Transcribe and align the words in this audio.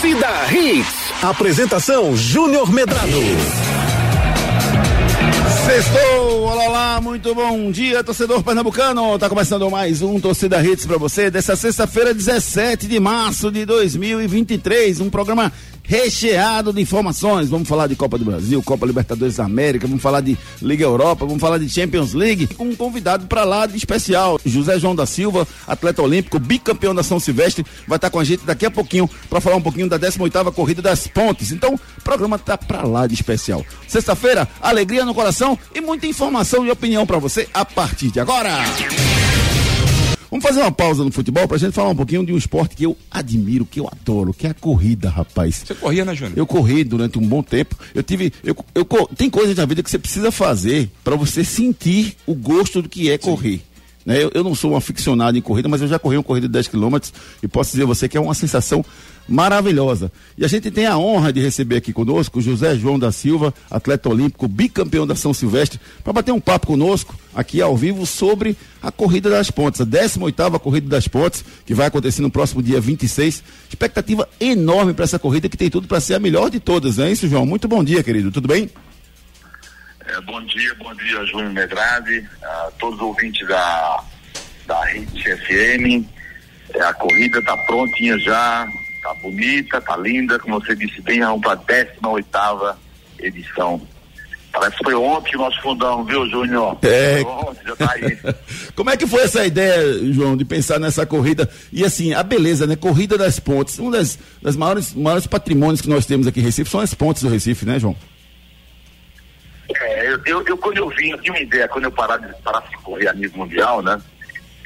Torcida 0.00 0.28
Hits. 0.50 1.22
Apresentação 1.22 2.16
Júnior 2.16 2.72
Medrado. 2.72 3.20
Sextou, 5.66 6.40
olá 6.44 6.68
lá, 6.68 7.00
muito 7.02 7.34
bom 7.34 7.70
dia, 7.70 8.02
torcedor 8.02 8.42
pernambucano. 8.42 9.18
Tá 9.18 9.28
começando 9.28 9.70
mais 9.70 10.00
um 10.00 10.18
Torcida 10.18 10.64
Hits 10.64 10.86
para 10.86 10.96
você 10.96 11.30
dessa 11.30 11.54
sexta-feira, 11.54 12.14
17 12.14 12.86
de 12.86 12.98
março 12.98 13.52
de 13.52 13.66
2023. 13.66 15.00
Um 15.00 15.10
programa 15.10 15.52
recheado 15.90 16.72
de 16.72 16.80
informações. 16.80 17.48
Vamos 17.48 17.68
falar 17.68 17.88
de 17.88 17.96
Copa 17.96 18.16
do 18.16 18.24
Brasil, 18.24 18.62
Copa 18.62 18.86
Libertadores 18.86 19.36
da 19.36 19.44
América, 19.44 19.88
vamos 19.88 20.00
falar 20.00 20.20
de 20.20 20.38
Liga 20.62 20.84
Europa, 20.84 21.26
vamos 21.26 21.40
falar 21.40 21.58
de 21.58 21.68
Champions 21.68 22.14
League, 22.14 22.46
com 22.46 22.66
um 22.66 22.76
convidado 22.76 23.26
para 23.26 23.42
lá 23.42 23.66
de 23.66 23.76
especial, 23.76 24.40
José 24.46 24.78
João 24.78 24.94
da 24.94 25.04
Silva, 25.04 25.48
atleta 25.66 26.00
olímpico, 26.00 26.38
bicampeão 26.38 26.94
da 26.94 27.02
São 27.02 27.18
Silvestre, 27.18 27.66
vai 27.88 27.96
estar 27.96 28.08
com 28.08 28.20
a 28.20 28.24
gente 28.24 28.46
daqui 28.46 28.64
a 28.64 28.70
pouquinho 28.70 29.10
para 29.28 29.40
falar 29.40 29.56
um 29.56 29.60
pouquinho 29.60 29.88
da 29.88 29.98
18ª 29.98 30.52
corrida 30.52 30.80
das 30.80 31.08
Pontes. 31.08 31.50
Então, 31.50 31.74
o 31.74 32.02
programa 32.04 32.38
tá 32.38 32.56
para 32.56 32.86
lá 32.86 33.08
de 33.08 33.14
especial. 33.14 33.66
Sexta-feira, 33.88 34.46
alegria 34.62 35.04
no 35.04 35.12
coração 35.12 35.58
e 35.74 35.80
muita 35.80 36.06
informação 36.06 36.64
e 36.64 36.70
opinião 36.70 37.04
para 37.04 37.18
você 37.18 37.48
a 37.52 37.64
partir 37.64 38.12
de 38.12 38.20
agora. 38.20 38.60
Vamos 40.30 40.44
fazer 40.44 40.60
uma 40.60 40.70
pausa 40.70 41.02
no 41.02 41.10
futebol 41.10 41.48
pra 41.48 41.58
gente 41.58 41.72
falar 41.72 41.90
um 41.90 41.96
pouquinho 41.96 42.24
de 42.24 42.32
um 42.32 42.36
esporte 42.36 42.76
que 42.76 42.84
eu 42.84 42.96
admiro, 43.10 43.66
que 43.66 43.80
eu 43.80 43.88
adoro, 43.90 44.32
que 44.32 44.46
é 44.46 44.50
a 44.50 44.54
corrida, 44.54 45.10
rapaz. 45.10 45.64
Você 45.66 45.74
corria, 45.74 46.04
né, 46.04 46.14
Júnior? 46.14 46.38
Eu 46.38 46.46
corri 46.46 46.84
durante 46.84 47.18
um 47.18 47.26
bom 47.26 47.42
tempo. 47.42 47.76
Eu 47.92 48.02
tive. 48.02 48.32
Eu, 48.44 48.56
eu, 48.74 48.84
tem 49.16 49.28
coisas 49.28 49.56
na 49.56 49.66
vida 49.66 49.82
que 49.82 49.90
você 49.90 49.98
precisa 49.98 50.30
fazer 50.30 50.88
para 51.02 51.16
você 51.16 51.42
sentir 51.42 52.16
o 52.26 52.34
gosto 52.34 52.80
do 52.80 52.88
que 52.88 53.10
é 53.10 53.18
correr. 53.18 53.60
Né? 54.04 54.22
Eu, 54.22 54.30
eu, 54.34 54.44
não 54.44 54.54
sou 54.54 54.72
um 54.72 54.76
aficionado 54.76 55.36
em 55.36 55.42
corrida, 55.42 55.68
mas 55.68 55.82
eu 55.82 55.88
já 55.88 55.98
corri 55.98 56.16
uma 56.16 56.22
corrida 56.22 56.46
de 56.46 56.52
10 56.52 56.68
quilômetros 56.68 57.12
e 57.42 57.48
posso 57.48 57.72
dizer 57.72 57.82
a 57.82 57.86
você 57.86 58.08
que 58.08 58.16
é 58.16 58.20
uma 58.20 58.34
sensação 58.34 58.84
maravilhosa. 59.28 60.10
E 60.36 60.44
a 60.44 60.48
gente 60.48 60.70
tem 60.70 60.86
a 60.86 60.98
honra 60.98 61.32
de 61.32 61.40
receber 61.40 61.76
aqui 61.76 61.92
conosco 61.92 62.38
o 62.38 62.42
José 62.42 62.74
João 62.76 62.98
da 62.98 63.12
Silva, 63.12 63.54
atleta 63.70 64.08
olímpico, 64.08 64.48
bicampeão 64.48 65.06
da 65.06 65.14
São 65.14 65.32
Silvestre, 65.32 65.78
para 66.02 66.12
bater 66.12 66.32
um 66.32 66.40
papo 66.40 66.66
conosco 66.66 67.14
aqui 67.34 67.62
ao 67.62 67.76
vivo 67.76 68.04
sobre 68.04 68.56
a 68.82 68.90
Corrida 68.90 69.30
das 69.30 69.50
Pontes, 69.50 69.80
a 69.80 69.86
18ª 69.86 70.58
Corrida 70.58 70.88
das 70.88 71.06
Pontes, 71.06 71.44
que 71.64 71.74
vai 71.74 71.86
acontecer 71.86 72.22
no 72.22 72.30
próximo 72.30 72.62
dia 72.62 72.80
26. 72.80 73.44
Expectativa 73.68 74.28
enorme 74.40 74.94
para 74.94 75.04
essa 75.04 75.18
corrida 75.18 75.48
que 75.48 75.56
tem 75.56 75.70
tudo 75.70 75.86
para 75.86 76.00
ser 76.00 76.14
a 76.14 76.18
melhor 76.18 76.50
de 76.50 76.58
todas, 76.58 76.98
é 76.98 77.10
isso, 77.10 77.28
João? 77.28 77.46
Muito 77.46 77.68
bom 77.68 77.84
dia, 77.84 78.02
querido. 78.02 78.32
Tudo 78.32 78.48
bem? 78.48 78.68
É, 80.10 80.20
bom 80.22 80.40
dia, 80.42 80.74
bom 80.74 80.94
dia, 80.94 81.24
Júnior 81.26 81.52
Medrade, 81.52 82.28
a 82.42 82.70
todos 82.78 82.96
os 82.96 83.06
ouvintes 83.06 83.46
da, 83.46 84.04
da 84.66 84.84
Rede 84.84 85.36
FM. 85.36 86.04
É, 86.74 86.82
a 86.82 86.92
corrida 86.94 87.38
está 87.38 87.56
prontinha 87.56 88.18
já, 88.18 88.68
Tá 89.02 89.14
bonita, 89.14 89.80
tá 89.80 89.96
linda, 89.96 90.38
como 90.38 90.60
você 90.60 90.76
disse 90.76 91.00
bem, 91.00 91.20
vamos 91.20 91.40
para 91.40 91.52
a 91.52 91.84
18 91.84 92.78
edição. 93.18 93.80
Parece 94.52 94.76
que 94.76 94.84
foi 94.84 94.94
ontem 94.94 95.30
que 95.30 95.36
nós 95.36 95.56
fundamos, 95.58 96.06
viu, 96.06 96.28
Júnior? 96.28 96.76
É. 96.82 97.20
Ontem, 97.22 97.64
já 97.64 97.76
tá 97.76 97.92
aí. 97.92 98.18
Como 98.74 98.90
é 98.90 98.96
que 98.96 99.06
foi 99.06 99.22
essa 99.22 99.46
ideia, 99.46 100.12
João, 100.12 100.36
de 100.36 100.44
pensar 100.44 100.80
nessa 100.80 101.06
corrida? 101.06 101.48
E 101.72 101.84
assim, 101.84 102.12
a 102.12 102.22
beleza, 102.22 102.66
né? 102.66 102.74
Corrida 102.74 103.16
das 103.16 103.38
pontes. 103.38 103.78
Um 103.78 103.90
das, 103.90 104.18
das 104.42 104.56
maiores, 104.56 104.92
maiores 104.92 105.26
patrimônios 105.26 105.80
que 105.80 105.88
nós 105.88 106.04
temos 106.04 106.26
aqui 106.26 106.40
em 106.40 106.42
Recife 106.42 106.68
são 106.68 106.80
as 106.80 106.92
pontes 106.92 107.22
do 107.22 107.28
Recife, 107.28 107.64
né, 107.64 107.78
João? 107.78 107.96
É, 109.80 110.12
eu, 110.12 110.20
eu, 110.26 110.46
eu 110.46 110.58
quando 110.58 110.76
eu 110.76 110.88
vim, 110.90 111.10
eu 111.10 111.18
tinha 111.18 111.32
uma 111.32 111.40
ideia, 111.40 111.66
quando 111.68 111.84
eu 111.84 111.92
parar 111.92 112.18
de, 112.18 112.32
parar 112.42 112.60
de 112.68 112.76
correr 112.78 113.08
a 113.08 113.14
nível 113.14 113.38
mundial, 113.38 113.82
né? 113.82 114.00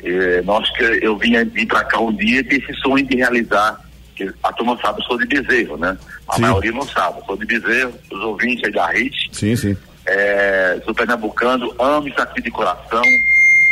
É, 0.03 0.43
nós, 0.43 0.69
eu 1.01 1.17
vinha 1.17 1.45
vir 1.45 1.67
para 1.67 1.85
cá 1.85 2.01
um 2.01 2.13
dia 2.13 2.41
e 2.41 2.57
esse 2.57 2.75
sonho 2.81 3.07
de 3.07 3.17
realizar 3.17 3.81
que 4.15 4.31
a 4.43 4.53
turma 4.53 4.79
sabe, 4.81 5.01
eu 5.01 5.05
sou 5.05 5.19
de 5.19 5.27
Bezerro, 5.27 5.77
né? 5.77 5.97
A 6.29 6.35
sim. 6.35 6.43
maioria 6.43 6.73
não 6.73 6.87
sabe, 6.87 7.21
eu 7.21 7.25
sou 7.25 7.37
de 7.37 7.47
Bezerro, 7.47 7.95
os 8.11 8.21
ouvintes 8.21 8.65
aí 8.65 8.73
da 8.73 8.87
RIT. 8.89 9.31
Sim, 9.33 9.57
sim. 9.57 9.77
É, 10.07 10.81
sou 10.85 10.95
pernambucano, 10.95 11.75
amo 11.79 12.09
isso 12.09 12.21
aqui 12.21 12.43
de 12.43 12.51
coração. 12.51 13.03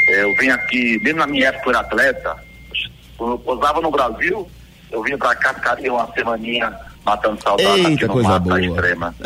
É, 0.09 0.23
eu 0.23 0.35
venho 0.37 0.55
aqui, 0.55 0.99
mesmo 1.03 1.19
na 1.19 1.27
minha 1.27 1.49
época 1.49 1.67
eu 1.67 1.71
era 1.71 1.81
atleta, 1.81 2.37
quando 3.17 3.33
eu 3.33 3.39
posava 3.39 3.81
no 3.81 3.91
Brasil, 3.91 4.49
eu 4.91 5.03
vinha 5.03 5.19
pra 5.19 5.35
cá, 5.35 5.55
ficaria 5.55 5.93
uma 5.93 6.11
semaninha 6.13 6.77
matando 7.05 7.43
saudade 7.43 7.81
Eita, 7.81 8.07
aqui 8.07 8.07
no 8.07 8.41
boa. 8.41 8.61
extrema. 8.61 9.15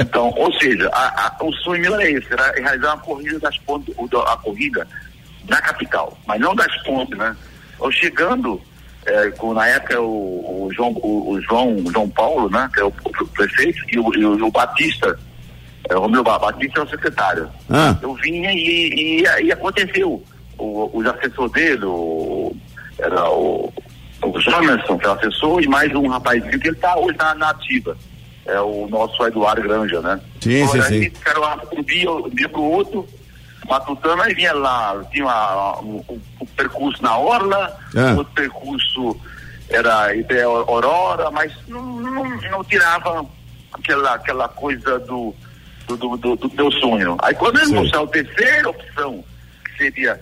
Então, 0.00 0.32
ou 0.36 0.52
seja, 0.54 0.88
a, 0.92 1.26
a, 1.26 1.44
o 1.44 1.52
sonho 1.52 1.82
meu 1.82 1.94
era 1.94 2.10
esse, 2.10 2.32
era 2.32 2.52
realizar 2.52 2.94
uma 2.94 3.02
corrida 3.02 3.38
das 3.38 3.56
pontes, 3.58 3.94
a 4.26 4.36
corrida 4.38 4.86
na 5.48 5.60
capital, 5.60 6.16
mas 6.26 6.40
não 6.40 6.54
das 6.54 6.74
pontes, 6.82 7.16
né? 7.18 7.36
Eu 7.80 7.90
chegando 7.92 8.60
é, 9.06 9.30
com, 9.30 9.54
na 9.54 9.66
época 9.66 10.00
o, 10.00 10.66
o 10.66 10.72
João, 10.72 10.92
o, 10.92 11.30
o, 11.30 11.40
João, 11.42 11.76
João 11.92 12.08
Paulo, 12.08 12.50
né, 12.50 12.68
que 12.72 12.80
é 12.80 12.84
o, 12.84 12.88
o 12.88 13.26
prefeito, 13.28 13.78
e 13.92 13.98
o, 13.98 14.14
e 14.14 14.24
o, 14.24 14.50
Batista, 14.50 15.18
é, 15.88 15.96
o 15.96 16.00
Romeu 16.00 16.24
Batista 16.24 16.80
é 16.80 16.82
o 16.82 16.88
secretário. 16.88 17.48
Ah. 17.70 17.96
Eu 18.02 18.14
vinha 18.14 18.52
e, 18.52 19.22
e, 19.22 19.44
e 19.44 19.52
aconteceu. 19.52 20.22
O, 20.58 20.90
os 20.92 21.06
assessores 21.06 21.52
dele, 21.52 21.84
o, 21.84 22.56
era 22.98 23.30
o, 23.30 23.72
o 24.26 24.40
Jamerson, 24.40 24.98
que 24.98 25.06
é 25.06 25.08
o 25.08 25.12
assessor, 25.12 25.62
e 25.62 25.68
mais 25.68 25.94
um 25.94 26.08
rapazinho 26.08 26.58
que 26.58 26.68
ele 26.68 26.76
está 26.76 26.96
hoje 26.96 27.16
na, 27.18 27.34
na 27.34 27.50
ativa. 27.50 27.96
É 28.44 28.60
o 28.60 28.86
nosso 28.88 29.24
Eduardo 29.26 29.62
Granja, 29.62 30.00
né? 30.00 30.20
Sim, 30.40 30.62
então, 30.62 30.82
sim, 30.82 30.82
sim. 30.82 31.10
Ficaram 31.10 31.60
um 31.72 31.82
dia, 31.82 32.12
um 32.12 32.30
dia 32.30 32.48
pro 32.48 32.62
outro, 32.62 33.06
matutando, 33.68 34.22
aí 34.22 34.34
vinha 34.34 34.52
lá, 34.52 35.02
tinha 35.10 35.24
uma, 35.24 35.80
um, 35.80 36.04
um, 36.40 36.46
percurso 36.56 37.02
na 37.02 37.16
Orla, 37.16 37.76
é. 37.94 38.12
outro 38.12 38.32
percurso 38.34 39.16
era 39.68 40.12
até 40.12 40.42
Aurora, 40.42 41.30
mas 41.30 41.52
não, 41.66 41.82
não, 41.82 42.24
não, 42.24 42.64
tirava 42.64 43.26
aquela, 43.72 44.14
aquela 44.14 44.48
coisa 44.48 44.98
do, 45.00 45.34
do, 45.88 45.96
do, 45.96 46.16
do, 46.16 46.36
do 46.36 46.48
teu 46.50 46.70
sonho. 46.72 47.16
Aí 47.20 47.34
quando 47.34 47.58
ele 47.58 47.72
mostrou 47.72 48.04
a 48.04 48.08
terceira 48.08 48.70
opção, 48.70 49.24
que 49.64 49.76
seria 49.76 50.20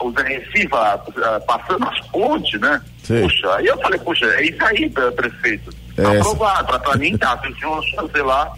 o 0.00 0.12
Zé 0.12 0.22
Recife 0.22 0.66
uh, 0.66 1.46
passando 1.46 1.88
as 1.88 2.00
pontes, 2.08 2.60
né? 2.60 2.80
Sim. 3.02 3.22
Puxa, 3.22 3.54
aí 3.56 3.66
eu 3.66 3.78
falei, 3.78 3.98
puxa, 4.00 4.26
é 4.26 4.44
isso 4.44 4.64
aí, 4.64 4.90
prefeito. 4.90 5.70
É 5.96 6.18
aprovado, 6.18 6.66
pra, 6.66 6.78
pra 6.78 6.96
mim 6.96 7.16
tá, 7.16 7.38
se 7.38 7.48
o 7.48 7.56
senhor 7.58 7.82
chancelar, 7.84 8.52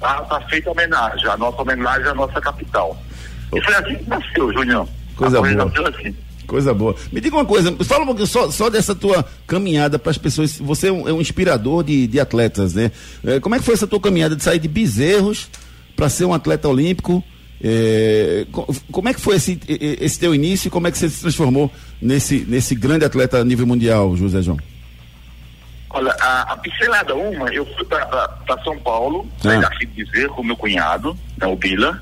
tá, 0.00 0.22
tá 0.22 0.40
feita 0.42 0.68
a 0.68 0.72
homenagem, 0.72 1.28
a 1.28 1.36
nossa 1.36 1.62
homenagem 1.62 2.08
à 2.08 2.14
nossa 2.14 2.40
capital. 2.40 2.96
E 3.54 3.62
foi 3.62 3.74
assim 3.74 3.94
que 3.96 4.08
nasceu, 4.08 4.52
Junião. 4.52 4.88
Coisa 5.16 5.40
boa. 5.40 5.88
Assim. 5.88 6.16
Coisa 6.46 6.74
boa. 6.74 6.94
Me 7.12 7.20
diga 7.20 7.36
uma 7.36 7.44
coisa, 7.44 7.74
fala 7.84 8.02
um 8.02 8.06
pouquinho 8.06 8.26
só, 8.26 8.50
só 8.50 8.70
dessa 8.70 8.94
tua 8.94 9.24
caminhada 9.46 9.98
para 9.98 10.10
as 10.10 10.18
pessoas. 10.18 10.58
Você 10.58 10.88
é 10.88 10.92
um, 10.92 11.08
é 11.08 11.12
um, 11.12 11.20
inspirador 11.20 11.82
de, 11.82 12.06
de 12.06 12.20
atletas, 12.20 12.74
né? 12.74 12.90
É, 13.24 13.40
como 13.40 13.54
é 13.54 13.58
que 13.58 13.64
foi 13.64 13.74
essa 13.74 13.86
tua 13.86 14.00
caminhada 14.00 14.36
de 14.36 14.42
sair 14.42 14.58
de 14.58 14.68
bezerros 14.68 15.48
para 15.96 16.08
ser 16.08 16.24
um 16.24 16.34
atleta 16.34 16.68
olímpico? 16.68 17.22
É, 17.62 18.46
como 18.92 19.08
é 19.08 19.14
que 19.14 19.20
foi 19.20 19.36
esse, 19.36 19.58
esse 19.68 20.18
teu 20.18 20.34
início 20.34 20.68
e 20.68 20.70
como 20.70 20.86
é 20.86 20.90
que 20.90 20.98
você 20.98 21.08
se 21.08 21.20
transformou 21.20 21.70
nesse, 22.00 22.44
nesse 22.46 22.74
grande 22.74 23.04
atleta 23.04 23.38
a 23.38 23.44
nível 23.44 23.66
mundial, 23.66 24.16
José 24.16 24.42
João? 24.42 24.58
Olha, 25.90 26.12
a, 26.20 26.52
a 26.52 26.56
pincelada 26.58 27.14
uma, 27.14 27.48
eu 27.54 27.64
fui 27.74 27.84
para 27.86 28.62
São 28.62 28.78
Paulo, 28.80 29.26
ah. 29.38 29.42
saí 29.42 29.60
daqui 29.60 29.86
de 29.86 30.04
Bezerro 30.04 30.34
com 30.34 30.42
meu 30.42 30.56
cunhado, 30.56 31.16
né, 31.38 31.46
o 31.46 31.56
Bila, 31.56 31.98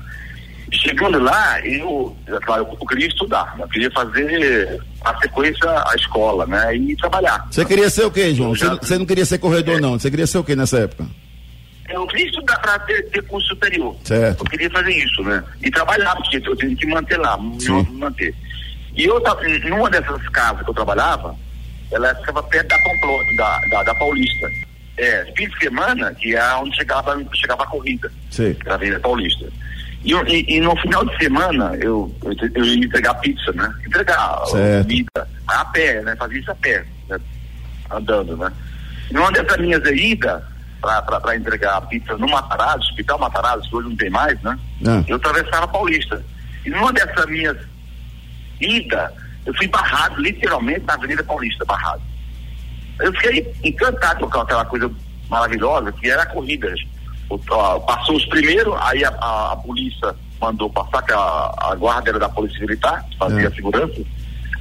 Chegando 0.73 1.19
lá, 1.19 1.59
eu, 1.65 2.15
claro, 2.43 2.67
eu 2.79 2.87
queria 2.87 3.07
estudar, 3.07 3.55
né? 3.55 3.63
eu 3.63 3.67
queria 3.67 3.91
fazer 3.91 4.81
a 5.03 5.15
sequência 5.19 5.69
a 5.69 5.95
escola, 5.95 6.45
né? 6.47 6.75
E 6.75 6.95
trabalhar. 6.97 7.47
Você 7.51 7.63
queria 7.63 7.89
ser 7.89 8.03
o 8.05 8.11
quê, 8.11 8.33
João? 8.33 8.55
Você, 8.55 8.65
já... 8.65 8.97
não 8.97 9.05
queria 9.05 9.25
ser 9.25 9.37
corredor, 9.37 9.77
é. 9.77 9.79
não. 9.79 9.99
Você 9.99 10.09
queria 10.09 10.25
ser 10.25 10.39
o 10.39 10.43
quê 10.43 10.55
nessa 10.55 10.79
época? 10.79 11.05
Eu 11.89 12.07
queria 12.07 12.25
estudar 12.27 12.57
para 12.59 12.79
ter, 12.79 13.03
ter 13.09 13.21
curso 13.23 13.47
superior. 13.49 13.95
Certo. 14.03 14.41
Eu 14.41 14.49
queria 14.49 14.69
fazer 14.69 14.91
isso, 14.91 15.23
né? 15.23 15.43
E 15.61 15.69
trabalhar, 15.69 16.15
porque 16.15 16.37
eu 16.37 16.55
tinha 16.55 16.75
que 16.75 16.85
manter 16.87 17.17
lá, 17.17 17.37
me 17.37 17.91
manter. 17.91 18.33
E 18.95 19.05
eu, 19.05 19.21
numa 19.65 19.89
dessas 19.89 20.27
casas 20.29 20.63
que 20.63 20.69
eu 20.69 20.73
trabalhava, 20.73 21.35
ela 21.91 22.15
ficava 22.15 22.41
perto 22.43 22.67
da 22.69 22.79
Pamplo, 22.79 23.35
da, 23.35 23.59
da, 23.69 23.83
da 23.83 23.95
Paulista. 23.95 24.49
É, 24.97 25.25
fim 25.35 25.47
de 25.47 25.57
semana, 25.59 26.13
que 26.15 26.35
é 26.35 26.55
onde 26.55 26.75
chegava, 26.75 27.21
chegava 27.33 27.63
a 27.63 27.67
corrida. 27.67 28.11
Sim. 28.31 28.55
Da 28.63 28.75
Avenida 28.75 28.99
Paulista. 28.99 29.45
E, 30.03 30.13
e, 30.13 30.55
e, 30.55 30.61
no 30.61 30.75
final 30.77 31.03
de 31.05 31.17
semana 31.17 31.75
eu, 31.81 32.13
eu, 32.23 32.49
eu 32.53 32.65
ia 32.65 32.85
entregar 32.85 33.15
pizza, 33.15 33.51
né? 33.53 33.73
Entregar 33.85 34.39
comida 34.51 35.27
a 35.47 35.65
pé, 35.65 36.01
né? 36.01 36.15
Fazia 36.15 36.39
isso 36.39 36.51
a 36.51 36.55
pé, 36.55 36.85
né? 37.09 37.19
andando, 37.91 38.37
né? 38.37 38.51
E 39.09 39.13
numa 39.13 39.31
dessas 39.31 39.57
minhas 39.57 39.83
idas 39.89 40.41
para 40.81 41.35
entregar 41.35 41.77
a 41.77 41.81
pizza 41.81 42.17
no 42.17 42.27
Matarazzo, 42.27 42.89
Hospital 42.89 43.19
Matarazzo, 43.19 43.69
que 43.69 43.75
hoje 43.75 43.89
não 43.89 43.95
tem 43.95 44.09
mais, 44.09 44.39
né? 44.41 44.57
É. 44.85 45.11
Eu 45.11 45.15
atravessava 45.17 45.65
a 45.65 45.67
Paulista. 45.67 46.23
E 46.65 46.69
numa 46.69 46.93
dessas 46.93 47.25
minhas 47.27 47.57
idas, 48.59 49.11
eu 49.45 49.53
fui 49.55 49.67
barrado, 49.67 50.21
literalmente, 50.21 50.85
na 50.85 50.93
Avenida 50.93 51.23
Paulista, 51.23 51.65
barrado. 51.65 52.01
Eu 52.99 53.11
fiquei 53.13 53.53
encantado 53.63 54.27
com 54.29 54.39
aquela 54.39 54.65
coisa 54.65 54.91
maravilhosa 55.29 55.91
que 55.91 56.09
era 56.09 56.23
a 56.23 56.27
corrida 56.27 56.73
passou 57.87 58.15
os 58.15 58.25
primeiros, 58.25 58.75
aí 58.81 59.03
a, 59.03 59.09
a, 59.09 59.53
a, 59.53 59.55
polícia 59.57 60.15
mandou 60.39 60.69
passar, 60.69 61.01
que 61.01 61.13
a, 61.13 61.53
a 61.57 61.75
guarda 61.75 62.09
era 62.09 62.19
da 62.19 62.29
polícia 62.29 62.59
militar, 62.59 63.03
fazia 63.17 63.41
é. 63.43 63.47
a 63.47 63.51
segurança. 63.51 64.01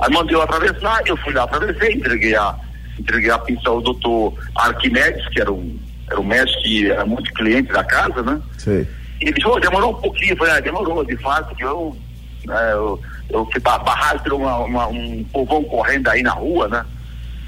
Aí 0.00 0.12
mandou 0.12 0.38
eu 0.38 0.43
atravessar, 0.43 1.02
eu 1.06 1.16
fui 1.19 1.34
lá, 1.34 1.44
atravessei, 1.44 1.94
entreguei 1.94 2.34
a, 2.34 2.56
entreguei 2.99 3.31
a 3.31 3.38
pista 3.38 3.69
ao 3.69 3.81
doutor 3.81 4.34
Arquimedes, 4.55 5.28
que 5.28 5.40
era 5.40 5.52
um, 5.52 5.78
era 6.10 6.20
um 6.20 6.24
mestre 6.24 6.62
que 6.62 6.90
era 6.90 7.04
muito 7.06 7.32
cliente 7.34 7.72
da 7.72 7.84
casa, 7.84 8.22
né? 8.22 8.40
Sim. 8.58 8.86
E 9.20 9.24
ele 9.24 9.32
disse, 9.32 9.46
oh, 9.46 9.58
demorou 9.58 9.92
um 9.92 10.00
pouquinho, 10.00 10.32
eu 10.32 10.36
falei, 10.36 10.54
ah, 10.54 10.60
demorou, 10.60 11.04
de 11.04 11.16
fato, 11.18 11.54
que 11.54 11.64
eu, 11.64 11.96
né, 12.44 12.72
eu, 12.72 13.00
eu 13.30 13.48
fui 13.50 13.60
barrado 13.60 14.22
por 14.22 14.34
uma, 14.34 14.58
uma, 14.58 14.86
um 14.88 15.24
povão 15.32 15.64
correndo 15.64 16.08
aí 16.08 16.22
na 16.22 16.32
rua, 16.32 16.68
né? 16.68 16.84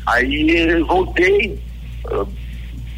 Aí 0.06 0.82
voltei, 0.84 1.60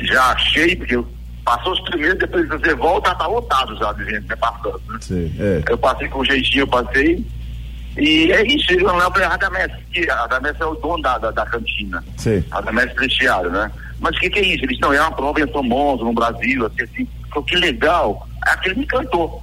já 0.01 0.33
achei, 0.33 0.77
porque 0.77 0.97
eu 0.97 1.09
passou 1.45 1.73
os 1.73 1.81
primeiros, 1.81 2.19
depois 2.19 2.47
você 2.47 2.75
volta, 2.75 3.15
tá 3.15 3.27
lotado 3.27 3.75
já 3.79 3.91
de 3.95 4.05
gente, 4.05 4.29
né, 4.29 4.37
passando, 4.37 4.83
né? 4.89 4.99
Sim, 5.01 5.35
é. 5.39 5.63
Eu 5.67 5.79
passei 5.79 6.07
com 6.09 6.25
jeitinho, 6.25 6.63
eu 6.63 6.69
passei, 6.69 7.25
e 7.97 8.31
é 8.31 8.47
isso, 8.47 8.77
não 8.77 9.01
é 9.01 9.07
o 9.07 9.11
Radamés, 9.11 9.73
que 9.93 10.07
Radamés 10.07 10.55
é 10.61 10.65
o 10.65 10.75
dono 10.75 11.03
da, 11.03 11.19
da, 11.19 11.31
da 11.31 11.47
cantina. 11.47 12.05
Sim. 12.17 12.45
Radamés 12.51 12.93
Prestiário, 12.93 13.51
né? 13.51 13.71
Mas 14.01 14.17
o 14.17 14.21
que, 14.21 14.31
que 14.31 14.39
é 14.39 14.47
isso? 14.55 14.65
Eles 14.65 14.79
não, 14.81 14.93
é 14.93 15.01
uma 15.01 15.13
prova 15.13 15.47
famosa 15.49 16.05
no 16.05 16.13
Brasil, 16.13 16.67
assim, 16.67 16.83
assim, 16.83 17.09
que 17.47 17.57
legal. 17.57 18.27
Aquele 18.43 18.77
me 18.77 18.85
encantou. 18.85 19.43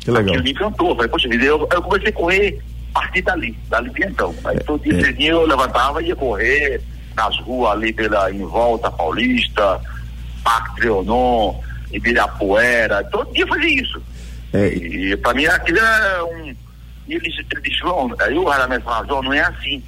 Que 0.00 0.10
legal. 0.10 0.28
Aquilo 0.28 0.44
me 0.44 0.50
encantou. 0.50 0.94
Falei, 0.94 1.10
poxa 1.10 1.28
vida, 1.28 1.44
eu, 1.44 1.68
eu 1.70 1.82
comecei 1.82 2.08
a 2.08 2.12
correr 2.12 2.62
a 2.94 3.00
partir 3.00 3.22
dali, 3.22 3.56
dali 3.68 3.90
de 3.90 4.04
então. 4.04 4.34
Aí 4.44 4.56
é, 4.56 4.60
todo 4.60 4.82
dia 4.82 5.30
é. 5.30 5.32
eu 5.32 5.46
levantava 5.46 6.02
e 6.02 6.08
ia 6.08 6.16
correr 6.16 6.80
nas 7.14 7.38
ruas 7.40 7.72
ali 7.72 7.92
pela, 7.92 8.30
em 8.30 8.44
volta 8.44 8.90
Paulista, 8.90 9.80
Parque 10.42 10.76
Trianon, 10.76 11.60
Ibirapuera, 11.92 13.04
todo 13.04 13.32
dia 13.32 13.46
fazia 13.46 13.82
isso. 13.82 14.02
É. 14.52 14.68
E, 14.74 15.12
e 15.12 15.16
pra 15.16 15.34
mim 15.34 15.44
aquilo 15.46 15.78
é 15.78 16.22
um 16.24 16.54
e 17.10 17.14
ele, 17.14 17.26
ele 17.26 17.60
disse, 17.62 17.78
João, 17.78 18.14
aí 18.20 18.38
o 18.38 18.44
falou, 18.82 19.06
João, 19.08 19.22
não 19.22 19.32
é 19.32 19.40
assim. 19.40 19.82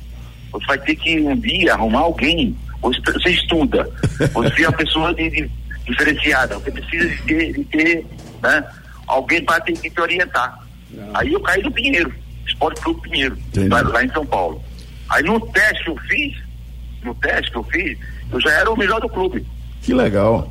Você 0.51 0.67
vai 0.67 0.79
ter 0.79 0.97
que 0.97 1.21
um 1.21 1.37
dia 1.37 1.73
arrumar 1.73 2.01
alguém. 2.01 2.57
Você 2.83 3.31
estuda. 3.31 3.89
Você 4.33 4.65
é 4.65 4.69
uma 4.69 4.77
pessoa 4.77 5.15
de, 5.15 5.31
de, 5.31 5.51
diferenciada. 5.87 6.59
Você 6.59 6.71
precisa 6.71 7.09
de 7.09 7.23
ter, 7.23 7.53
de 7.53 7.65
ter 7.65 8.07
né, 8.43 8.65
alguém 9.07 9.45
para 9.45 9.61
te, 9.61 9.73
te 9.73 10.01
orientar. 10.01 10.59
Não. 10.91 11.17
Aí 11.17 11.33
eu 11.33 11.41
caí 11.41 11.63
no 11.63 11.71
Pinheiro, 11.71 12.13
Esporte 12.47 12.81
Clube 12.81 13.09
Pinheiro, 13.09 13.39
lá, 13.71 13.81
lá, 13.83 14.05
em 14.05 14.11
São 14.11 14.27
Paulo. 14.27 14.63
Aí 15.09 15.23
no 15.23 15.41
teste 15.41 15.85
que 15.85 15.91
eu 15.91 15.97
fiz, 15.97 16.37
no 17.03 17.15
teste 17.15 17.51
que 17.51 17.59
eu 17.59 17.65
fiz, 17.65 17.99
eu 18.31 18.41
já 18.41 18.51
era 18.51 18.71
o 18.71 18.77
melhor 18.77 19.01
do 19.01 19.09
clube. 19.09 19.47
Que 19.81 19.95
legal. 19.95 20.51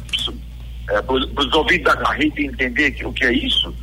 É, 0.90 1.02
para 1.02 1.16
os 1.16 1.54
ouvidos 1.54 1.86
da 1.86 1.98
carreta 1.98 2.42
entender 2.42 2.92
que, 2.92 3.06
o 3.06 3.14
que 3.14 3.24
é 3.24 3.34
isso, 3.34 3.74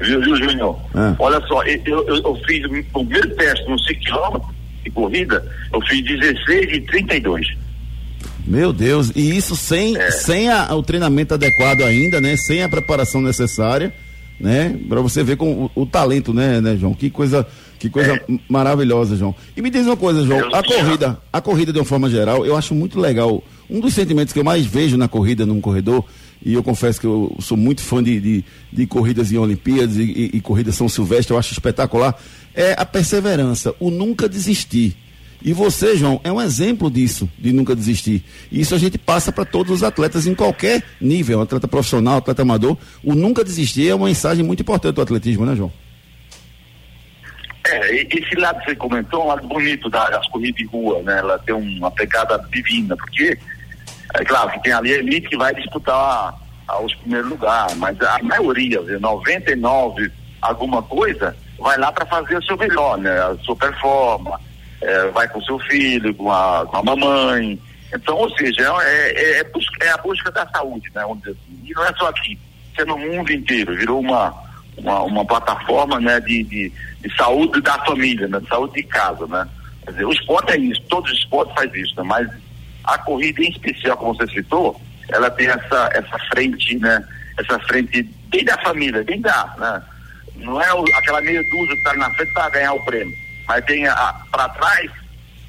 Viu, 0.00 0.20
viu 0.22 0.36
Júnior? 0.36 0.78
Ah. 0.94 1.14
Olha 1.18 1.40
só, 1.46 1.62
eu, 1.64 1.82
eu, 1.84 2.16
eu, 2.16 2.34
fiz 2.46 2.64
o 2.64 3.04
primeiro 3.04 3.36
teste 3.36 3.68
no 3.68 3.78
5 3.78 4.00
km 4.00 4.40
de 4.82 4.90
corrida, 4.90 5.46
eu 5.72 5.80
fiz 5.82 6.02
16 6.02 6.72
e 6.72 6.80
32. 6.80 7.46
Meu 8.50 8.72
Deus, 8.72 9.12
e 9.14 9.36
isso 9.36 9.54
sem, 9.54 9.96
é. 9.96 10.10
sem 10.10 10.48
a, 10.48 10.74
o 10.74 10.82
treinamento 10.82 11.34
adequado 11.34 11.82
ainda, 11.82 12.20
né? 12.20 12.36
Sem 12.36 12.64
a 12.64 12.68
preparação 12.68 13.22
necessária, 13.22 13.94
né? 14.40 14.76
Para 14.88 15.00
você 15.00 15.22
ver 15.22 15.36
com 15.36 15.70
o, 15.72 15.82
o, 15.82 15.86
talento, 15.86 16.34
né, 16.34 16.60
né, 16.60 16.76
João? 16.76 16.92
Que 16.92 17.10
coisa, 17.10 17.46
que 17.78 17.88
coisa 17.88 18.14
é. 18.14 18.38
maravilhosa, 18.48 19.14
João. 19.14 19.36
E 19.56 19.62
me 19.62 19.70
diz 19.70 19.86
uma 19.86 19.96
coisa, 19.96 20.24
João, 20.26 20.52
a 20.52 20.64
corrida, 20.64 21.16
a 21.32 21.40
corrida 21.40 21.72
de 21.72 21.78
uma 21.78 21.84
forma 21.84 22.10
geral, 22.10 22.44
eu 22.44 22.56
acho 22.56 22.74
muito 22.74 22.98
legal. 22.98 23.40
Um 23.70 23.78
dos 23.78 23.94
sentimentos 23.94 24.32
que 24.32 24.40
eu 24.40 24.44
mais 24.44 24.66
vejo 24.66 24.96
na 24.96 25.06
corrida 25.06 25.46
num 25.46 25.60
corredor 25.60 26.04
e 26.44 26.52
eu 26.52 26.62
confesso 26.64 27.00
que 27.00 27.06
eu 27.06 27.32
sou 27.38 27.56
muito 27.56 27.82
fã 27.82 28.02
de, 28.02 28.18
de, 28.18 28.44
de 28.72 28.84
corridas 28.84 29.30
em 29.30 29.38
Olimpíadas 29.38 29.96
e, 29.96 30.02
e, 30.02 30.30
e 30.38 30.40
corridas 30.40 30.74
São 30.74 30.88
Silvestre, 30.88 31.32
eu 31.32 31.38
acho 31.38 31.52
espetacular, 31.52 32.20
é 32.52 32.74
a 32.76 32.84
perseverança, 32.84 33.72
o 33.78 33.92
nunca 33.92 34.28
desistir. 34.28 34.96
E 35.42 35.52
você, 35.52 35.96
João, 35.96 36.20
é 36.22 36.30
um 36.30 36.40
exemplo 36.40 36.90
disso, 36.90 37.28
de 37.38 37.52
nunca 37.52 37.74
desistir. 37.74 38.24
E 38.50 38.60
isso 38.60 38.74
a 38.74 38.78
gente 38.78 38.98
passa 38.98 39.32
para 39.32 39.44
todos 39.44 39.72
os 39.72 39.82
atletas 39.82 40.26
em 40.26 40.34
qualquer 40.34 40.82
nível, 41.00 41.40
atleta 41.40 41.66
profissional, 41.66 42.18
atleta 42.18 42.42
amador. 42.42 42.76
O 43.02 43.14
nunca 43.14 43.42
desistir 43.42 43.88
é 43.88 43.94
uma 43.94 44.06
mensagem 44.06 44.44
muito 44.44 44.60
importante 44.60 44.94
do 44.94 45.02
atletismo, 45.02 45.46
né, 45.46 45.56
João? 45.56 45.72
É, 47.66 47.94
esse 47.94 48.34
lado 48.36 48.58
que 48.60 48.66
você 48.66 48.76
comentou 48.76 49.20
é 49.20 49.24
um 49.24 49.28
lado 49.28 49.46
bonito 49.46 49.88
das 49.88 50.26
corridas 50.28 50.56
de 50.56 50.66
rua, 50.66 51.02
né? 51.02 51.18
Ela 51.18 51.38
tem 51.38 51.54
uma 51.54 51.90
pegada 51.90 52.38
divina, 52.52 52.96
porque 52.96 53.38
é 54.14 54.24
claro 54.24 54.50
que 54.50 54.62
tem 54.62 54.72
ali 54.72 54.92
a 54.92 54.98
elite 54.98 55.28
que 55.28 55.36
vai 55.36 55.54
disputar 55.54 56.34
os 56.82 56.94
primeiros 56.96 57.30
lugares, 57.30 57.74
mas 57.76 58.00
a 58.00 58.18
maioria, 58.22 58.80
99 58.98 60.10
alguma 60.40 60.82
coisa, 60.82 61.36
vai 61.58 61.76
lá 61.78 61.92
para 61.92 62.06
fazer 62.06 62.38
o 62.38 62.42
seu 62.44 62.56
melhor, 62.56 62.96
né? 62.98 63.10
A 63.10 63.36
sua 63.44 63.56
performance, 63.56 64.42
é, 64.80 65.08
vai 65.08 65.28
com 65.28 65.42
seu 65.42 65.58
filho, 65.60 66.14
com 66.14 66.30
a, 66.30 66.66
com 66.66 66.76
a 66.76 66.82
mamãe. 66.82 67.60
Então, 67.94 68.16
ou 68.16 68.30
seja, 68.36 68.62
é, 68.82 69.12
é, 69.12 69.38
é, 69.38 69.44
busca, 69.44 69.84
é, 69.84 69.90
a 69.90 69.96
busca 69.98 70.30
da 70.30 70.46
saúde, 70.48 70.88
né? 70.94 71.02
Vamos 71.02 71.18
dizer 71.18 71.32
assim. 71.32 71.60
E 71.64 71.72
não 71.72 71.84
é 71.84 71.92
só 71.94 72.08
aqui, 72.08 72.38
é 72.78 72.84
no 72.84 72.96
mundo 72.96 73.32
inteiro, 73.32 73.76
virou 73.76 74.00
uma, 74.00 74.34
uma, 74.76 75.02
uma 75.02 75.24
plataforma 75.24 76.00
né, 76.00 76.20
de, 76.20 76.42
de, 76.44 76.72
de, 77.00 77.16
saúde 77.16 77.60
da 77.60 77.78
família, 77.84 78.28
né? 78.28 78.40
De 78.40 78.48
saúde 78.48 78.74
de 78.74 78.82
casa, 78.84 79.26
né? 79.26 79.46
Quer 79.84 79.92
dizer, 79.92 80.04
o 80.04 80.12
esporte 80.12 80.52
é 80.52 80.58
isso, 80.58 80.80
todos 80.88 81.10
os 81.10 81.18
esportes 81.18 81.54
fazem 81.54 81.82
isso, 81.82 81.94
né? 81.96 82.02
Mas 82.04 82.28
a 82.84 82.98
corrida 82.98 83.42
em 83.42 83.50
especial, 83.50 83.96
como 83.96 84.14
você 84.14 84.26
citou, 84.28 84.80
ela 85.08 85.30
tem 85.30 85.48
essa, 85.48 85.90
essa 85.92 86.18
frente, 86.30 86.78
né? 86.78 87.04
Essa 87.38 87.58
frente 87.60 88.02
bem 88.28 88.44
da 88.44 88.56
família, 88.58 89.02
bem 89.02 89.20
da, 89.20 89.54
né? 89.58 89.82
Não 90.36 90.60
é 90.60 90.72
o, 90.72 90.84
aquela 90.96 91.20
meia 91.20 91.42
dúzia 91.42 91.74
que 91.74 91.78
está 91.78 91.94
na 91.94 92.10
frente 92.14 92.32
para 92.32 92.50
ganhar 92.50 92.72
o 92.72 92.84
prêmio, 92.84 93.14
mas 93.46 93.64
tem 93.64 93.84
para 94.30 94.48
trás, 94.50 94.90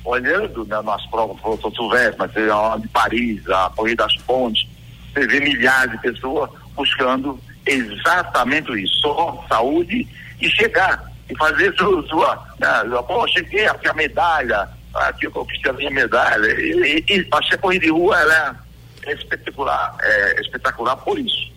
olhando 0.03 0.65
né, 0.65 0.81
nas 0.81 1.05
provas 1.07 1.37
do 1.37 1.61
São 1.61 1.71
Silvestre, 1.73 2.15
mas 2.17 2.31
tem 2.31 2.49
a 2.49 2.77
de 2.77 2.87
Paris, 2.87 3.49
a 3.49 3.71
Corrida 3.75 4.03
das 4.03 4.17
Pontes, 4.17 4.67
você 5.13 5.27
vê 5.27 5.39
milhares 5.39 5.91
de 5.91 5.97
pessoas 5.99 6.49
buscando 6.75 7.39
exatamente 7.65 8.71
isso, 8.81 8.93
só 9.01 9.45
saúde 9.47 10.07
e 10.39 10.49
chegar 10.49 11.11
e 11.29 11.37
fazer 11.37 11.73
sua, 11.75 12.07
sua 12.07 12.47
né, 12.59 12.67
pô, 13.07 13.27
cheguei 13.27 13.67
aqui 13.67 13.87
a 13.87 13.93
medalha, 13.93 14.67
aqui 14.93 15.25
eu 15.25 15.31
conquistei 15.31 15.71
a 15.71 15.73
minha 15.73 15.91
medalha. 15.91 16.47
E, 16.59 17.03
e, 17.07 17.17
e 17.17 17.27
a 17.31 17.57
corrida 17.57 17.85
de 17.85 17.91
rua 17.91 18.19
ela 18.19 18.59
é 19.05 19.13
espetacular, 19.13 19.95
é 20.01 20.41
espetacular 20.41 20.95
por 20.97 21.19
isso. 21.19 21.51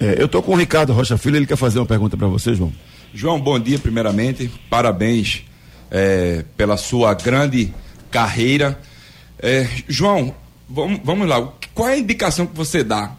É, 0.00 0.20
eu 0.20 0.26
estou 0.26 0.42
com 0.42 0.52
o 0.52 0.56
Ricardo 0.56 0.92
Rocha 0.92 1.18
Filho, 1.18 1.36
ele 1.36 1.46
quer 1.46 1.56
fazer 1.56 1.78
uma 1.78 1.86
pergunta 1.86 2.16
para 2.16 2.28
você, 2.28 2.54
João. 2.54 2.72
João, 3.12 3.40
bom 3.40 3.58
dia 3.58 3.78
primeiramente, 3.78 4.48
parabéns 4.70 5.47
é, 5.90 6.44
pela 6.56 6.76
sua 6.76 7.14
grande 7.14 7.72
carreira. 8.10 8.78
É, 9.40 9.66
João, 9.86 10.34
vamos, 10.68 11.00
vamos 11.04 11.28
lá, 11.28 11.52
qual 11.74 11.88
é 11.88 11.94
a 11.94 11.98
indicação 11.98 12.46
que 12.46 12.56
você 12.56 12.82
dá 12.82 13.12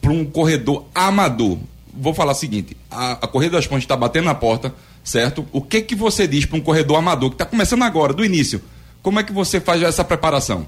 para 0.00 0.12
um 0.12 0.24
corredor 0.24 0.86
amador? 0.94 1.58
Vou 1.92 2.14
falar 2.14 2.32
o 2.32 2.36
seguinte, 2.36 2.76
a, 2.90 3.12
a 3.12 3.26
Corrida 3.26 3.56
das 3.56 3.66
Pontes 3.66 3.84
está 3.84 3.96
batendo 3.96 4.24
na 4.26 4.34
porta, 4.34 4.74
certo? 5.02 5.46
O 5.52 5.60
que 5.60 5.82
que 5.82 5.94
você 5.94 6.26
diz 6.26 6.44
para 6.44 6.56
um 6.56 6.60
corredor 6.60 6.98
amador 6.98 7.30
que 7.30 7.34
está 7.34 7.46
começando 7.46 7.82
agora, 7.82 8.12
do 8.12 8.24
início? 8.24 8.60
Como 9.02 9.20
é 9.20 9.22
que 9.22 9.32
você 9.32 9.60
faz 9.60 9.82
essa 9.82 10.04
preparação? 10.04 10.66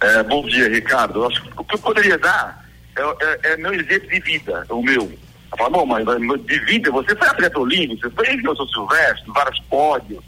É, 0.00 0.22
bom 0.22 0.46
dia, 0.46 0.68
Ricardo. 0.68 1.26
o 1.56 1.64
que 1.64 1.74
eu 1.74 1.78
poderia 1.78 2.18
dar 2.18 2.66
é, 2.96 3.02
é, 3.02 3.52
é 3.52 3.56
meu 3.56 3.74
exemplo 3.74 4.08
de 4.08 4.20
vida, 4.20 4.66
o 4.68 4.82
meu. 4.82 5.10
Eu 5.52 5.58
falo, 5.58 5.70
bom, 5.70 5.86
mas 5.86 6.04
de 6.44 6.58
vida, 6.60 6.90
você 6.90 7.14
foi 7.14 7.28
atleta 7.28 7.58
olímpico, 7.58 8.00
você 8.00 8.10
foi 8.10 8.40
eu 8.44 8.56
sou 8.56 8.68
Silvestre, 8.68 9.30
vários 9.32 9.60
pódios, 9.60 10.22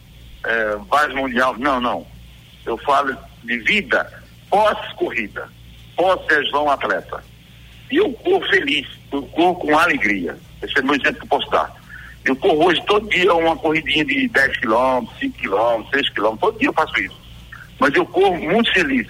é, 0.45 0.77
vários 0.89 1.17
mundiais. 1.17 1.59
Não, 1.59 1.81
não. 1.81 2.07
Eu 2.65 2.77
falo 2.79 3.17
de 3.45 3.59
vida 3.59 4.11
pós-corrida, 4.51 5.49
pós-Ser 5.97 6.45
João 6.47 6.71
atleta. 6.71 7.23
E 7.91 7.97
eu 7.97 8.13
corro 8.13 8.47
feliz, 8.49 8.87
eu 9.13 9.23
corro 9.23 9.57
com 9.57 9.79
alegria. 9.79 10.37
Esse 10.63 10.79
é 10.79 10.83
meu 10.83 10.95
exemplo 10.95 11.15
que 11.15 11.25
eu 11.25 11.29
posso 11.29 11.51
dar. 11.51 11.73
Eu 12.25 12.37
corro 12.37 12.67
hoje 12.67 12.83
todo 12.87 13.09
dia 13.09 13.33
uma 13.35 13.57
corridinha 13.57 14.05
de 14.05 14.29
10 14.29 14.57
quilômetros, 14.59 15.19
5 15.19 15.39
quilômetros, 15.39 15.91
6 15.91 16.09
quilômetros, 16.11 16.41
todo 16.41 16.59
dia 16.59 16.69
eu 16.69 16.75
faço 16.75 17.01
isso. 17.01 17.21
Mas 17.79 17.95
eu 17.95 18.05
corro 18.05 18.37
muito 18.39 18.73
feliz. 18.73 19.07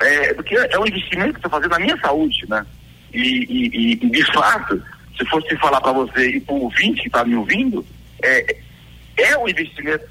É, 0.00 0.34
porque 0.34 0.54
é 0.54 0.78
um 0.78 0.86
investimento 0.86 1.32
que 1.32 1.38
estou 1.38 1.50
fazendo 1.50 1.72
na 1.72 1.78
minha 1.78 1.96
saúde, 1.98 2.44
né? 2.48 2.64
E, 3.12 3.18
e, 3.20 3.92
e 3.92 3.96
de 3.96 4.24
fato, 4.32 4.82
se 5.20 5.26
fosse 5.26 5.54
falar 5.56 5.80
para 5.82 5.92
você 5.92 6.30
e 6.30 6.40
para 6.40 6.54
o 6.54 6.62
ouvinte 6.62 7.02
que 7.02 7.08
está 7.08 7.24
me 7.24 7.36
ouvindo, 7.36 7.84
é, 8.22 8.56
é 9.18 9.38
um 9.38 9.46
investimento 9.46 10.08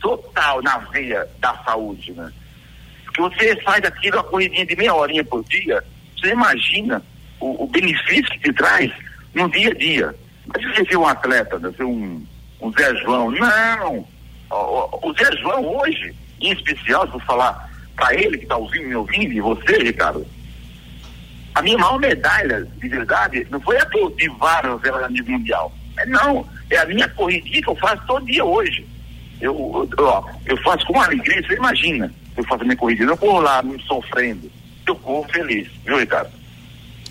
total 0.00 0.62
na 0.62 0.78
veia 0.78 1.28
da 1.38 1.54
saúde, 1.58 2.12
né? 2.12 2.32
Porque 3.04 3.20
você 3.20 3.60
faz 3.60 3.84
aquilo, 3.84 4.16
uma 4.16 4.24
corridinha 4.24 4.64
de 4.64 4.74
meia 4.74 4.94
horinha 4.94 5.22
por 5.22 5.44
dia, 5.44 5.84
você 6.16 6.28
imagina 6.28 7.02
o, 7.38 7.64
o 7.64 7.66
benefício 7.66 8.32
que 8.32 8.38
te 8.38 8.52
traz 8.54 8.90
no 9.34 9.50
dia 9.50 9.70
a 9.70 9.74
dia. 9.74 10.14
Mas 10.46 10.64
você 10.64 10.82
vê 10.84 10.96
um 10.96 11.06
atleta, 11.06 11.58
né, 11.58 11.70
um, 11.80 12.26
um 12.60 12.72
Zé 12.72 12.94
João, 12.96 13.30
não. 13.30 14.06
O, 14.50 15.10
o, 15.10 15.14
Zé 15.14 15.30
João 15.36 15.76
hoje, 15.76 16.14
em 16.40 16.52
especial, 16.52 17.06
se 17.06 17.14
eu 17.14 17.20
falar 17.20 17.70
para 17.94 18.14
ele 18.14 18.38
que 18.38 18.44
está 18.44 18.56
ouvindo, 18.56 18.88
me 18.88 18.96
ouvindo, 18.96 19.32
e 19.32 19.40
você, 19.40 19.76
Ricardo, 19.76 20.26
a 21.54 21.62
minha 21.62 21.78
maior 21.78 21.98
medalha, 21.98 22.66
de 22.80 22.88
verdade, 22.88 23.46
não 23.50 23.60
foi 23.60 23.76
a 23.78 23.84
de 23.84 24.28
vários 24.38 24.84
a 24.84 25.08
nível 25.08 25.38
mundial. 25.38 25.72
É, 25.98 26.06
não, 26.06 26.46
é 26.70 26.78
a 26.78 26.86
minha 26.86 27.08
corridinha 27.08 27.62
que 27.62 27.68
eu 27.68 27.76
faço 27.76 28.02
todo 28.06 28.24
dia 28.24 28.44
hoje. 28.44 28.86
Eu, 29.40 29.88
eu, 29.98 30.24
eu 30.46 30.56
faço 30.62 30.86
com 30.86 31.00
alegria, 31.00 31.42
você 31.42 31.54
imagina. 31.54 32.12
eu 32.36 32.44
faço 32.44 32.64
minha 32.64 32.76
corrida. 32.76 33.02
Eu 33.02 33.08
não 33.08 33.16
corro 33.16 33.40
lá 33.40 33.62
me 33.62 33.80
sofrendo. 33.82 34.50
Eu 34.86 34.94
corro 34.96 35.26
feliz, 35.30 35.68
viu, 35.84 35.98
Ricardo? 35.98 36.30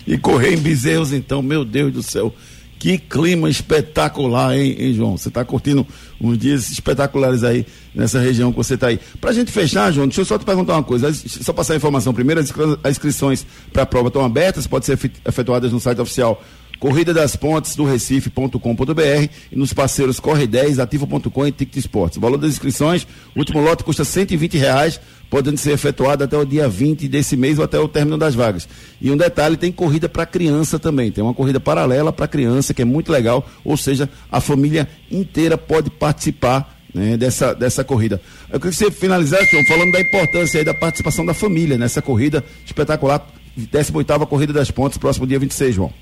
E 0.06 0.18
correr 0.18 0.54
em 0.54 0.60
Bezerros, 0.60 1.12
então, 1.12 1.40
meu 1.42 1.64
Deus 1.64 1.92
do 1.92 2.02
céu. 2.02 2.34
Que 2.82 2.98
clima 2.98 3.48
espetacular, 3.48 4.58
hein, 4.58 4.74
hein 4.76 4.92
João? 4.92 5.16
Você 5.16 5.28
está 5.28 5.44
curtindo 5.44 5.86
uns 6.20 6.36
dias 6.36 6.68
espetaculares 6.68 7.44
aí 7.44 7.64
nessa 7.94 8.18
região 8.18 8.50
que 8.50 8.56
você 8.56 8.74
está 8.74 8.88
aí. 8.88 8.98
Para 9.20 9.30
a 9.30 9.32
gente 9.32 9.52
fechar, 9.52 9.92
João, 9.92 10.08
deixa 10.08 10.22
eu 10.22 10.24
só 10.24 10.36
te 10.36 10.44
perguntar 10.44 10.72
uma 10.72 10.82
coisa. 10.82 11.14
Só 11.14 11.52
passar 11.52 11.74
a 11.74 11.76
informação 11.76 12.12
primeiro: 12.12 12.40
as 12.40 12.90
inscrições 12.90 13.46
para 13.72 13.84
a 13.84 13.86
prova 13.86 14.08
estão 14.08 14.24
abertas, 14.24 14.66
podem 14.66 14.84
ser 14.84 15.12
efetuadas 15.24 15.70
no 15.70 15.78
site 15.78 16.00
oficial 16.00 16.42
Corrida 16.82 17.14
das 17.14 17.36
Pontes 17.36 17.76
do 17.76 17.84
Recife.com.br 17.84 19.28
e 19.52 19.56
nos 19.56 19.72
parceiros 19.72 20.18
Corre 20.18 20.48
10, 20.48 20.80
Ativo.com 20.80 21.46
e 21.46 21.52
Ticket 21.52 21.76
Esportes. 21.76 22.18
O 22.18 22.20
valor 22.20 22.36
das 22.36 22.50
inscrições, 22.50 23.06
o 23.36 23.38
último 23.38 23.60
lote 23.60 23.84
custa 23.84 24.04
120 24.04 24.58
reais, 24.58 25.00
podendo 25.30 25.58
ser 25.58 25.70
efetuado 25.70 26.24
até 26.24 26.36
o 26.36 26.44
dia 26.44 26.68
20 26.68 27.06
desse 27.06 27.36
mês 27.36 27.60
ou 27.60 27.64
até 27.64 27.78
o 27.78 27.86
término 27.86 28.18
das 28.18 28.34
vagas. 28.34 28.68
E 29.00 29.12
um 29.12 29.16
detalhe, 29.16 29.56
tem 29.56 29.70
corrida 29.70 30.08
para 30.08 30.26
criança 30.26 30.76
também. 30.76 31.12
Tem 31.12 31.22
uma 31.22 31.32
corrida 31.32 31.60
paralela 31.60 32.12
para 32.12 32.26
criança 32.26 32.74
que 32.74 32.82
é 32.82 32.84
muito 32.84 33.12
legal, 33.12 33.48
ou 33.64 33.76
seja, 33.76 34.10
a 34.28 34.40
família 34.40 34.88
inteira 35.08 35.56
pode 35.56 35.88
participar 35.88 36.82
né, 36.92 37.16
dessa, 37.16 37.54
dessa 37.54 37.84
corrida. 37.84 38.20
Eu 38.50 38.58
queria 38.58 38.76
que 38.76 38.84
você 38.84 38.90
finalizasse, 38.90 39.52
João, 39.52 39.64
falando 39.66 39.92
da 39.92 40.00
importância 40.00 40.58
aí 40.58 40.64
da 40.64 40.74
participação 40.74 41.24
da 41.24 41.32
família 41.32 41.78
nessa 41.78 42.02
corrida 42.02 42.44
espetacular, 42.66 43.24
18ª 43.56 44.26
Corrida 44.26 44.52
das 44.52 44.72
Pontes, 44.72 44.98
próximo 44.98 45.28
dia 45.28 45.38
26, 45.38 45.76
João. 45.76 45.92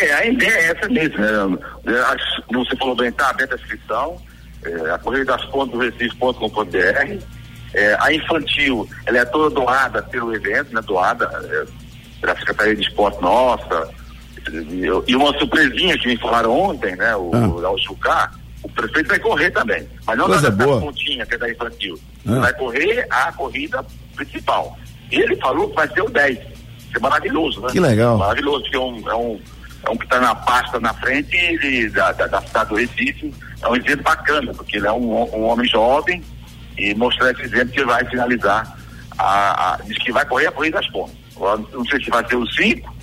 É, 0.00 0.14
a 0.14 0.26
ideia 0.26 0.50
é 0.50 0.66
essa 0.70 0.88
mesmo. 0.88 1.18
Né? 1.18 1.58
Você 2.52 2.76
falou 2.76 2.94
bem, 2.94 3.08
está 3.08 3.30
aberta 3.30 3.54
a 3.54 3.58
inscrição, 3.58 4.20
é, 4.64 4.90
a 4.90 4.98
Correio 4.98 5.24
das 5.24 5.44
Pontes 5.46 5.72
do 5.72 5.78
Recife.com.br. 5.78 7.24
É, 7.74 7.96
a 8.00 8.12
infantil, 8.12 8.88
ela 9.04 9.18
é 9.18 9.24
toda 9.24 9.54
doada 9.54 10.02
pelo 10.02 10.34
evento, 10.34 10.74
né? 10.74 10.80
Doada 10.82 11.24
é, 11.44 11.66
pela 12.20 12.36
Secretaria 12.38 12.76
de 12.76 12.82
Esporte 12.82 13.20
nossa. 13.20 13.90
E, 14.50 14.86
e, 15.08 15.16
uma 15.16 15.36
surpresinha 15.38 15.98
que 15.98 16.06
me 16.08 16.16
falaram 16.16 16.52
ontem, 16.52 16.94
né? 16.96 17.14
O, 17.16 17.30
ah. 17.34 17.70
o 17.70 17.78
Chucar, 17.78 18.32
o 18.62 18.68
prefeito 18.68 19.08
vai 19.08 19.18
correr 19.18 19.50
também. 19.50 19.86
Mas 20.06 20.16
não 20.16 20.26
Coisa 20.26 20.50
da, 20.50 20.64
boa. 20.64 20.80
pontinha 20.80 21.26
que 21.26 21.34
é 21.34 21.38
da 21.38 21.50
infantil. 21.50 21.98
Ah. 22.26 22.40
Vai 22.40 22.52
correr 22.54 23.06
a 23.10 23.32
corrida 23.32 23.84
principal. 24.14 24.78
E 25.10 25.16
ele 25.16 25.36
falou 25.36 25.68
que 25.68 25.76
vai 25.76 25.88
ser 25.88 26.02
o 26.02 26.08
10. 26.08 26.38
Isso 26.38 26.96
é 26.96 26.98
maravilhoso, 26.98 27.60
né? 27.60 27.68
Que 27.72 27.80
legal. 27.80 28.16
Maravilhoso, 28.16 28.64
que 28.64 28.76
é 28.76 28.80
um, 28.80 29.10
é 29.10 29.14
um 29.14 29.40
é 29.84 29.90
um 29.90 29.96
que 29.96 30.04
está 30.04 30.20
na 30.20 30.34
pasta 30.34 30.80
na 30.80 30.92
frente 30.94 31.30
de, 31.58 31.88
da, 31.90 32.12
da, 32.12 32.26
da, 32.26 32.42
cidade 32.42 32.70
do 32.70 32.76
Recife. 32.76 33.32
É 33.62 33.68
um 33.68 33.76
exemplo 33.76 34.02
bacana, 34.02 34.52
porque 34.54 34.76
ele 34.76 34.86
é 34.86 34.92
um, 34.92 35.12
um 35.34 35.44
homem 35.44 35.68
jovem 35.68 36.22
e 36.76 36.94
mostrar 36.94 37.30
esse 37.32 37.42
exemplo 37.42 37.72
que 37.72 37.84
vai 37.84 38.04
finalizar, 38.04 38.76
a, 39.18 39.74
a, 39.74 39.76
diz 39.82 39.96
que 39.98 40.12
vai 40.12 40.24
correr 40.26 40.48
a 40.48 40.52
corrida 40.52 40.78
das 40.78 40.88
pontas. 40.90 41.14
Não 41.72 41.84
sei 41.86 42.02
se 42.02 42.10
vai 42.10 42.26
ser 42.28 42.36
o 42.36 42.46
5 42.46 42.96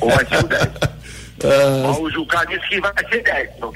ou 0.00 0.10
vai 0.10 0.26
ser 0.26 0.44
o 0.44 0.48
10. 0.48 0.62
Uh... 0.64 0.70
O 2.00 2.10
Jucá 2.10 2.44
disse 2.44 2.68
que 2.68 2.80
vai 2.80 2.92
ser 3.08 3.22
10. 3.22 3.50
Então, 3.56 3.72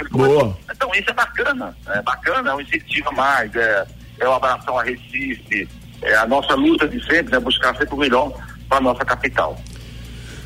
então 0.71 0.95
isso 0.95 1.11
é 1.11 1.15
bacana, 1.15 1.75
é 1.89 2.03
bacana, 2.03 2.51
é 2.51 2.55
um 2.55 2.61
incentivo 2.61 3.09
a 3.09 3.13
mais, 3.13 3.55
é, 3.57 3.87
é 4.21 4.29
uma 4.29 4.37
abração 4.37 4.79
a 4.79 4.83
Recife, 4.83 5.69
é 6.03 6.15
a 6.15 6.27
nossa 6.27 6.55
luta 6.55 6.87
de 6.87 7.03
sempre, 7.07 7.33
né, 7.33 7.41
buscar 7.41 7.75
sempre 7.77 7.95
o 7.95 7.99
melhor 7.99 8.33
para 8.69 8.79
a 8.79 8.81
nossa 8.81 9.05
capital. 9.05 9.59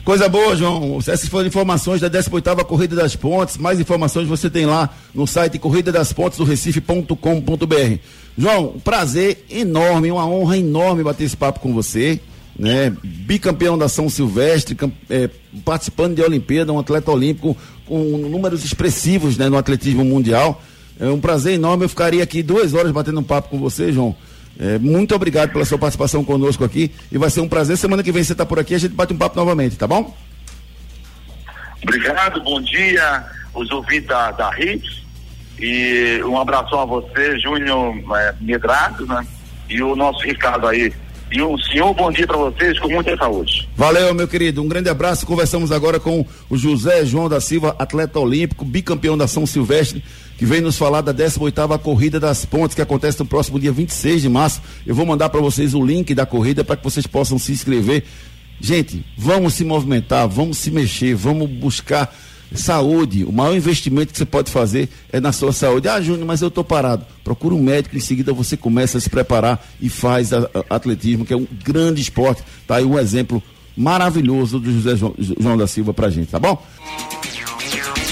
Coisa 0.08 0.26
boa, 0.26 0.56
João. 0.56 0.96
Essas 1.00 1.28
foram 1.28 1.48
informações 1.48 2.00
da 2.00 2.08
18ª 2.08 2.64
Corrida 2.64 2.96
das 2.96 3.14
Pontes. 3.14 3.58
Mais 3.58 3.78
informações 3.78 4.26
você 4.26 4.48
tem 4.48 4.64
lá 4.64 4.88
no 5.14 5.26
site 5.26 5.58
corrida 5.58 5.92
das 5.92 6.14
pontes 6.14 6.38
do 6.38 6.44
Recife.com.br. 6.44 7.98
João, 8.38 8.72
um 8.76 8.80
prazer 8.80 9.44
enorme, 9.50 10.10
uma 10.10 10.26
honra 10.26 10.56
enorme 10.56 11.02
bater 11.02 11.24
esse 11.24 11.36
papo 11.36 11.60
com 11.60 11.74
você. 11.74 12.18
Né? 12.58 12.90
Bicampeão 13.04 13.76
da 13.76 13.86
São 13.86 14.08
Silvestre, 14.08 14.74
é, 15.10 15.28
participando 15.62 16.14
de 16.14 16.22
Olimpíada, 16.22 16.72
um 16.72 16.78
atleta 16.78 17.12
olímpico 17.12 17.54
com 17.84 18.02
números 18.02 18.64
expressivos 18.64 19.36
né, 19.36 19.50
no 19.50 19.58
atletismo 19.58 20.06
mundial. 20.06 20.62
É 20.98 21.06
um 21.10 21.20
prazer 21.20 21.52
enorme. 21.52 21.84
Eu 21.84 21.88
ficaria 21.90 22.22
aqui 22.22 22.42
duas 22.42 22.72
horas 22.72 22.92
batendo 22.92 23.20
um 23.20 23.24
papo 23.24 23.50
com 23.50 23.58
você, 23.58 23.92
João. 23.92 24.16
É, 24.58 24.78
muito 24.78 25.14
obrigado 25.14 25.52
pela 25.52 25.64
sua 25.64 25.78
participação 25.78 26.24
conosco 26.24 26.64
aqui 26.64 26.90
e 27.12 27.18
vai 27.18 27.30
ser 27.30 27.40
um 27.40 27.48
prazer. 27.48 27.76
Semana 27.76 28.02
que 28.02 28.10
vem 28.10 28.24
você 28.24 28.32
está 28.32 28.44
por 28.44 28.58
aqui, 28.58 28.74
a 28.74 28.78
gente 28.78 28.94
bate 28.94 29.12
um 29.12 29.18
papo 29.18 29.36
novamente, 29.36 29.76
tá 29.76 29.86
bom? 29.86 30.16
Obrigado, 31.82 32.42
bom 32.42 32.60
dia, 32.60 33.24
os 33.54 33.70
ouvintes 33.70 34.08
da, 34.08 34.32
da 34.32 34.50
e 35.60 36.22
um 36.24 36.38
abraço 36.38 36.74
a 36.76 36.84
você, 36.84 37.38
Júnior 37.38 37.96
é, 38.16 38.34
Medrado, 38.40 39.06
né? 39.06 39.26
E 39.68 39.82
o 39.82 39.96
nosso 39.96 40.20
Ricardo 40.20 40.66
aí. 40.66 40.92
E 41.30 41.42
um 41.42 41.58
senhor 41.58 41.92
bom 41.92 42.10
dia 42.10 42.26
para 42.26 42.36
vocês 42.38 42.78
com 42.78 42.88
muita 42.88 43.14
saúde. 43.16 43.68
Valeu, 43.76 44.14
meu 44.14 44.26
querido. 44.26 44.62
Um 44.62 44.68
grande 44.68 44.88
abraço. 44.88 45.26
Conversamos 45.26 45.70
agora 45.70 46.00
com 46.00 46.24
o 46.48 46.56
José 46.56 47.04
João 47.04 47.28
da 47.28 47.40
Silva, 47.40 47.76
atleta 47.78 48.18
olímpico, 48.18 48.64
bicampeão 48.64 49.18
da 49.18 49.26
São 49.26 49.44
Silvestre 49.44 50.02
que 50.38 50.46
vem 50.46 50.60
nos 50.60 50.78
falar 50.78 51.00
da 51.00 51.12
18ª 51.12 51.76
Corrida 51.80 52.20
das 52.20 52.44
Pontes, 52.44 52.72
que 52.72 52.80
acontece 52.80 53.18
no 53.18 53.26
próximo 53.26 53.58
dia 53.58 53.72
26 53.72 54.22
de 54.22 54.28
março. 54.28 54.62
Eu 54.86 54.94
vou 54.94 55.04
mandar 55.04 55.28
para 55.30 55.40
vocês 55.40 55.74
o 55.74 55.84
link 55.84 56.14
da 56.14 56.24
corrida 56.24 56.62
para 56.62 56.76
que 56.76 56.84
vocês 56.84 57.08
possam 57.08 57.40
se 57.40 57.50
inscrever. 57.50 58.04
Gente, 58.60 59.04
vamos 59.16 59.54
se 59.54 59.64
movimentar, 59.64 60.28
vamos 60.28 60.58
se 60.58 60.70
mexer, 60.70 61.12
vamos 61.16 61.50
buscar 61.50 62.16
saúde. 62.54 63.24
O 63.24 63.32
maior 63.32 63.56
investimento 63.56 64.12
que 64.12 64.18
você 64.18 64.24
pode 64.24 64.50
fazer 64.52 64.88
é 65.12 65.18
na 65.18 65.32
sua 65.32 65.52
saúde. 65.52 65.88
Ah, 65.88 66.00
Júnior, 66.00 66.24
mas 66.24 66.40
eu 66.40 66.48
estou 66.48 66.62
parado. 66.62 67.04
Procura 67.24 67.56
um 67.56 67.62
médico, 67.62 67.96
em 67.96 68.00
seguida 68.00 68.32
você 68.32 68.56
começa 68.56 68.96
a 68.96 69.00
se 69.00 69.10
preparar 69.10 69.68
e 69.80 69.88
faz 69.88 70.30
atletismo, 70.70 71.26
que 71.26 71.32
é 71.32 71.36
um 71.36 71.48
grande 71.64 72.00
esporte. 72.00 72.44
Tá 72.64 72.76
aí 72.76 72.84
um 72.84 72.96
exemplo 72.96 73.42
maravilhoso 73.76 74.60
do 74.60 74.72
José 74.72 74.94
João, 74.94 75.14
João 75.18 75.56
da 75.56 75.66
Silva 75.66 75.92
pra 75.92 76.08
gente, 76.10 76.28
tá 76.28 76.38
bom? 76.38 76.64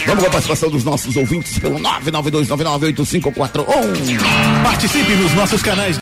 Vamos 0.07 0.23
com 0.23 0.29
a 0.29 0.33
participação 0.33 0.71
dos 0.71 0.85
nossos 0.85 1.17
ouvintes 1.17 1.59
pelo 1.59 1.81
992998541. 1.81 3.67
Participe 4.63 5.15
nos 5.15 5.35
nossos 5.35 5.61
canais. 5.63 5.95